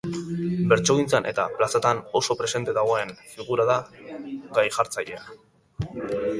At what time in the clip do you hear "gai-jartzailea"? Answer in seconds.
4.59-5.25